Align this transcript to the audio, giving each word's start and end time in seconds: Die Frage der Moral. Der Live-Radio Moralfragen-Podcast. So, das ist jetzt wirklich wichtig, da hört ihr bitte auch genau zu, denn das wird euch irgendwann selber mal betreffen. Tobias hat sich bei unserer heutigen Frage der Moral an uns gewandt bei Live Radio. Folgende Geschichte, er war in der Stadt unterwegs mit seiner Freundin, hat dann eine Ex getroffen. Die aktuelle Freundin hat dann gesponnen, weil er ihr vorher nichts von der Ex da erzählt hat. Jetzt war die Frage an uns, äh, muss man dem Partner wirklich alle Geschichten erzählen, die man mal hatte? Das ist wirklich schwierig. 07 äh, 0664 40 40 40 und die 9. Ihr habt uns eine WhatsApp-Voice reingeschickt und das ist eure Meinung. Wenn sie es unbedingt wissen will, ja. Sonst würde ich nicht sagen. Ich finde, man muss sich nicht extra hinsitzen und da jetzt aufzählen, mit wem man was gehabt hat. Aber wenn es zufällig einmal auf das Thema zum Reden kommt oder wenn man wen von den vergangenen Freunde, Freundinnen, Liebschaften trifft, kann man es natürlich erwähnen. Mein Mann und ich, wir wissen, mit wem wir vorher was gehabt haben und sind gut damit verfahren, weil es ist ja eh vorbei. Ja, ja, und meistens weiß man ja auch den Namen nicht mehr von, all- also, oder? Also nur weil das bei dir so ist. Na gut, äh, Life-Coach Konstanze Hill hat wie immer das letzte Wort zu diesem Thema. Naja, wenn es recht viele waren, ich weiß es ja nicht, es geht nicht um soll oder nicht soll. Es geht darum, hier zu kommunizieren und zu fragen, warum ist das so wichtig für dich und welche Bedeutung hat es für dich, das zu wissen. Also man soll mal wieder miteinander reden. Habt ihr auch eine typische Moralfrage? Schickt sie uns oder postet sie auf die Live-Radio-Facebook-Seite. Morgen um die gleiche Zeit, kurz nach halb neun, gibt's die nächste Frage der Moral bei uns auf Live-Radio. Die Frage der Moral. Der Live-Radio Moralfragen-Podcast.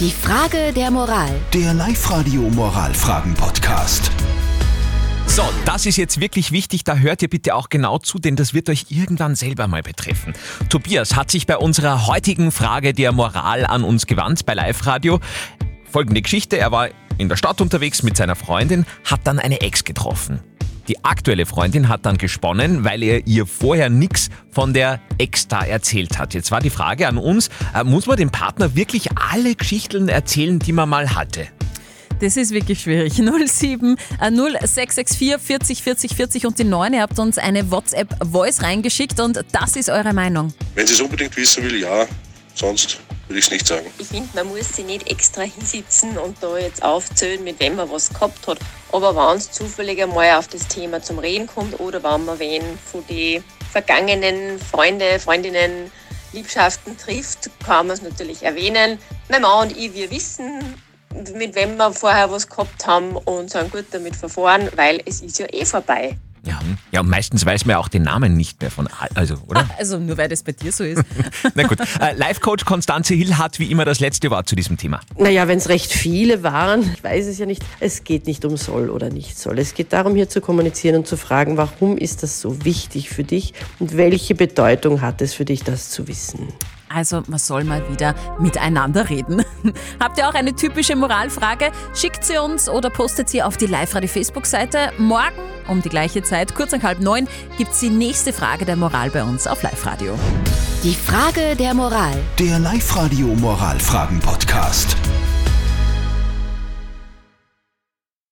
Die 0.00 0.10
Frage 0.10 0.72
der 0.74 0.90
Moral. 0.90 1.30
Der 1.52 1.72
Live-Radio 1.72 2.40
Moralfragen-Podcast. 2.50 4.10
So, 5.26 5.44
das 5.66 5.86
ist 5.86 5.96
jetzt 5.96 6.18
wirklich 6.18 6.50
wichtig, 6.50 6.82
da 6.82 6.96
hört 6.96 7.22
ihr 7.22 7.28
bitte 7.28 7.54
auch 7.54 7.68
genau 7.68 7.98
zu, 7.98 8.18
denn 8.18 8.34
das 8.34 8.54
wird 8.54 8.68
euch 8.68 8.86
irgendwann 8.88 9.36
selber 9.36 9.68
mal 9.68 9.82
betreffen. 9.82 10.32
Tobias 10.68 11.14
hat 11.14 11.30
sich 11.30 11.46
bei 11.46 11.56
unserer 11.56 12.08
heutigen 12.08 12.50
Frage 12.50 12.92
der 12.92 13.12
Moral 13.12 13.64
an 13.64 13.84
uns 13.84 14.06
gewandt 14.06 14.44
bei 14.44 14.54
Live 14.54 14.84
Radio. 14.84 15.20
Folgende 15.88 16.22
Geschichte, 16.22 16.58
er 16.58 16.72
war 16.72 16.88
in 17.18 17.28
der 17.28 17.36
Stadt 17.36 17.60
unterwegs 17.60 18.02
mit 18.02 18.16
seiner 18.16 18.34
Freundin, 18.34 18.86
hat 19.04 19.20
dann 19.22 19.38
eine 19.38 19.60
Ex 19.60 19.84
getroffen. 19.84 20.40
Die 20.88 21.02
aktuelle 21.04 21.46
Freundin 21.46 21.88
hat 21.88 22.04
dann 22.04 22.18
gesponnen, 22.18 22.84
weil 22.84 23.02
er 23.02 23.26
ihr 23.26 23.46
vorher 23.46 23.88
nichts 23.88 24.28
von 24.50 24.74
der 24.74 25.00
Ex 25.18 25.48
da 25.48 25.62
erzählt 25.62 26.18
hat. 26.18 26.34
Jetzt 26.34 26.50
war 26.50 26.60
die 26.60 26.70
Frage 26.70 27.08
an 27.08 27.16
uns, 27.16 27.48
äh, 27.74 27.84
muss 27.84 28.06
man 28.06 28.16
dem 28.16 28.30
Partner 28.30 28.74
wirklich 28.76 29.08
alle 29.16 29.54
Geschichten 29.54 30.08
erzählen, 30.08 30.58
die 30.58 30.72
man 30.72 30.88
mal 30.88 31.14
hatte? 31.14 31.48
Das 32.20 32.36
ist 32.36 32.52
wirklich 32.52 32.80
schwierig. 32.82 33.14
07 33.46 33.96
äh, 34.20 34.30
0664 34.30 35.42
40 35.42 35.82
40 35.82 36.14
40 36.14 36.46
und 36.46 36.58
die 36.58 36.64
9. 36.64 36.92
Ihr 36.94 37.02
habt 37.02 37.18
uns 37.18 37.38
eine 37.38 37.70
WhatsApp-Voice 37.70 38.62
reingeschickt 38.62 39.20
und 39.20 39.44
das 39.52 39.76
ist 39.76 39.88
eure 39.90 40.12
Meinung. 40.12 40.52
Wenn 40.74 40.86
sie 40.86 40.94
es 40.94 41.00
unbedingt 41.00 41.36
wissen 41.36 41.64
will, 41.64 41.80
ja. 41.80 42.06
Sonst 42.54 42.98
würde 43.28 43.38
ich 43.38 43.50
nicht 43.50 43.66
sagen. 43.66 43.86
Ich 43.98 44.08
finde, 44.08 44.28
man 44.34 44.48
muss 44.48 44.74
sich 44.74 44.84
nicht 44.84 45.10
extra 45.10 45.42
hinsitzen 45.42 46.18
und 46.18 46.42
da 46.42 46.56
jetzt 46.58 46.82
aufzählen, 46.82 47.42
mit 47.42 47.60
wem 47.60 47.76
man 47.76 47.90
was 47.90 48.10
gehabt 48.10 48.46
hat. 48.46 48.58
Aber 48.92 49.14
wenn 49.16 49.36
es 49.36 49.50
zufällig 49.50 50.02
einmal 50.02 50.32
auf 50.32 50.48
das 50.48 50.68
Thema 50.68 51.02
zum 51.02 51.18
Reden 51.18 51.46
kommt 51.46 51.78
oder 51.80 52.02
wenn 52.02 52.24
man 52.24 52.38
wen 52.38 52.62
von 52.90 53.06
den 53.06 53.42
vergangenen 53.70 54.58
Freunde, 54.60 55.18
Freundinnen, 55.18 55.90
Liebschaften 56.32 56.96
trifft, 56.98 57.50
kann 57.64 57.86
man 57.86 57.94
es 57.94 58.02
natürlich 58.02 58.42
erwähnen. 58.42 58.98
Mein 59.28 59.42
Mann 59.42 59.68
und 59.68 59.76
ich, 59.76 59.94
wir 59.94 60.10
wissen, 60.10 60.74
mit 61.34 61.54
wem 61.54 61.76
wir 61.76 61.92
vorher 61.92 62.30
was 62.30 62.48
gehabt 62.48 62.86
haben 62.86 63.16
und 63.16 63.50
sind 63.50 63.70
gut 63.72 63.86
damit 63.92 64.16
verfahren, 64.16 64.68
weil 64.74 65.00
es 65.06 65.20
ist 65.22 65.38
ja 65.38 65.46
eh 65.52 65.64
vorbei. 65.64 66.16
Ja, 66.44 66.60
ja, 66.92 67.00
und 67.00 67.08
meistens 67.08 67.44
weiß 67.46 67.64
man 67.64 67.72
ja 67.72 67.78
auch 67.78 67.88
den 67.88 68.02
Namen 68.02 68.36
nicht 68.36 68.60
mehr 68.60 68.70
von, 68.70 68.86
all- 69.00 69.08
also, 69.14 69.36
oder? 69.46 69.68
Also 69.78 69.98
nur 69.98 70.18
weil 70.18 70.28
das 70.28 70.42
bei 70.42 70.52
dir 70.52 70.72
so 70.72 70.84
ist. 70.84 71.02
Na 71.54 71.62
gut, 71.66 71.78
äh, 72.00 72.12
Life-Coach 72.16 72.64
Konstanze 72.64 73.14
Hill 73.14 73.38
hat 73.38 73.58
wie 73.58 73.70
immer 73.70 73.84
das 73.84 74.00
letzte 74.00 74.30
Wort 74.30 74.48
zu 74.48 74.54
diesem 74.54 74.76
Thema. 74.76 75.00
Naja, 75.16 75.48
wenn 75.48 75.58
es 75.58 75.68
recht 75.68 75.92
viele 75.92 76.42
waren, 76.42 76.82
ich 76.94 77.02
weiß 77.02 77.26
es 77.26 77.38
ja 77.38 77.46
nicht, 77.46 77.62
es 77.80 78.04
geht 78.04 78.26
nicht 78.26 78.44
um 78.44 78.56
soll 78.56 78.90
oder 78.90 79.10
nicht 79.10 79.38
soll. 79.38 79.58
Es 79.58 79.74
geht 79.74 79.92
darum, 79.92 80.14
hier 80.14 80.28
zu 80.28 80.40
kommunizieren 80.40 80.96
und 80.96 81.06
zu 81.06 81.16
fragen, 81.16 81.56
warum 81.56 81.96
ist 81.96 82.22
das 82.22 82.40
so 82.40 82.64
wichtig 82.64 83.08
für 83.08 83.24
dich 83.24 83.54
und 83.78 83.96
welche 83.96 84.34
Bedeutung 84.34 85.00
hat 85.00 85.22
es 85.22 85.32
für 85.34 85.44
dich, 85.46 85.62
das 85.64 85.90
zu 85.90 86.08
wissen. 86.08 86.48
Also 86.88 87.22
man 87.26 87.38
soll 87.40 87.64
mal 87.64 87.82
wieder 87.90 88.14
miteinander 88.38 89.08
reden. 89.08 89.42
Habt 90.00 90.18
ihr 90.18 90.28
auch 90.28 90.34
eine 90.34 90.54
typische 90.54 90.94
Moralfrage? 90.94 91.72
Schickt 91.94 92.24
sie 92.24 92.38
uns 92.38 92.68
oder 92.68 92.88
postet 92.90 93.28
sie 93.28 93.42
auf 93.42 93.56
die 93.56 93.66
Live-Radio-Facebook-Seite. 93.66 94.92
Morgen 94.98 95.32
um 95.68 95.82
die 95.82 95.88
gleiche 95.88 96.22
Zeit, 96.22 96.54
kurz 96.54 96.72
nach 96.72 96.82
halb 96.82 97.00
neun, 97.00 97.28
gibt's 97.58 97.80
die 97.80 97.90
nächste 97.90 98.32
Frage 98.32 98.64
der 98.64 98.76
Moral 98.76 99.10
bei 99.10 99.22
uns 99.22 99.46
auf 99.46 99.62
Live-Radio. 99.62 100.18
Die 100.82 100.94
Frage 100.94 101.56
der 101.56 101.74
Moral. 101.74 102.14
Der 102.38 102.58
Live-Radio 102.58 103.28
Moralfragen-Podcast. 103.28 104.96